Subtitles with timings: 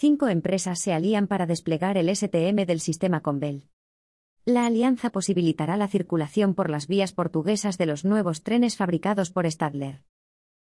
[0.00, 3.68] cinco empresas se alían para desplegar el STM del sistema Convel.
[4.46, 9.44] La alianza posibilitará la circulación por las vías portuguesas de los nuevos trenes fabricados por
[9.50, 10.04] Stadler.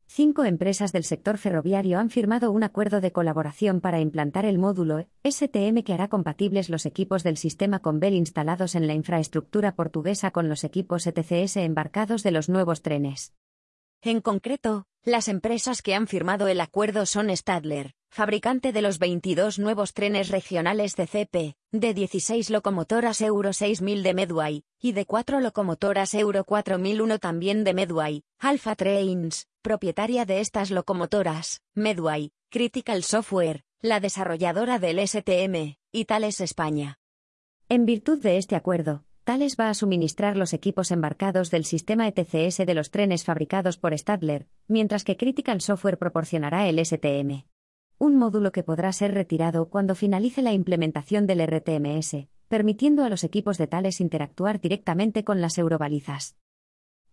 [0.06, 5.06] Cinco empresas del sector ferroviario han firmado un acuerdo de colaboración para implantar el módulo
[5.30, 10.48] STM que hará compatibles los equipos del sistema Convel instalados en la infraestructura portuguesa con
[10.48, 13.34] los equipos ETCS embarcados de los nuevos trenes.
[14.02, 19.60] En concreto, las empresas que han firmado el acuerdo son Stadler, fabricante de los 22
[19.60, 25.40] nuevos trenes regionales de CP, de 16 locomotoras Euro 6000 de Medway, y de 4
[25.40, 33.64] locomotoras Euro 4001 también de Medway, Alpha Trains, propietaria de estas locomotoras, Medway, Critical Software,
[33.82, 37.00] la desarrolladora del STM, y Thales España.
[37.70, 42.66] En virtud de este acuerdo, Thales va a suministrar los equipos embarcados del sistema ETCS
[42.66, 47.44] de los trenes fabricados por Stadler, mientras que Critical Software proporcionará el STM.
[48.00, 53.24] Un módulo que podrá ser retirado cuando finalice la implementación del RTMS, permitiendo a los
[53.24, 56.36] equipos de Thales interactuar directamente con las eurobalizas.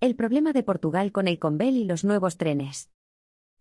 [0.01, 2.91] El problema de Portugal con el y los nuevos trenes.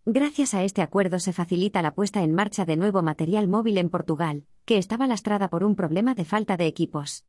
[0.06, 3.89] Gracias a este acuerdo se facilita la puesta en marcha de nuevo material móvil en
[3.89, 7.26] Portugal, que estaba lastrada por un problema de falta de equipos.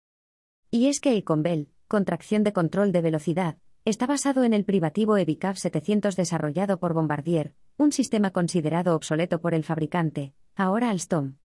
[0.73, 5.19] Y es que el Convel, contracción de control de velocidad, está basado en el privativo
[5.19, 11.37] Evicav 700 desarrollado por Bombardier, un sistema considerado obsoleto por el fabricante, ahora Alstom.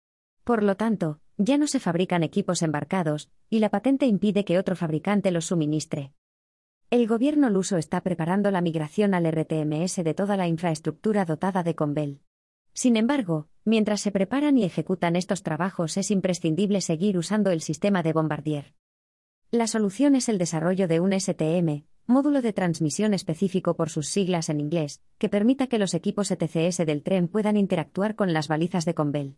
[0.46, 4.78] Por lo tanto, ya no se fabrican equipos embarcados, y la patente impide que otro
[4.78, 6.14] fabricante los suministre.
[6.90, 11.76] El gobierno luso está preparando la migración al RTMS de toda la infraestructura dotada de
[11.76, 12.22] Convel.
[12.74, 18.02] Sin embargo, mientras se preparan y ejecutan estos trabajos es imprescindible seguir usando el sistema
[18.02, 18.74] de Bombardier.
[19.52, 24.50] La solución es el desarrollo de un STM, módulo de transmisión específico por sus siglas
[24.50, 28.84] en inglés, que permita que los equipos ETCS del tren puedan interactuar con las balizas
[28.84, 29.38] de Convel.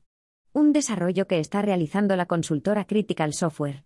[0.54, 3.84] Un desarrollo que está realizando la consultora Critical Software.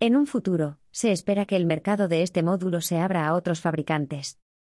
[0.00, 3.60] En un futuro, se espera que el mercado de este módulo se abra a otros
[3.60, 4.38] fabricantes.